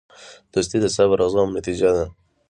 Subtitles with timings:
[0.53, 2.05] دوستي د صبر او زغم نتیجه ده.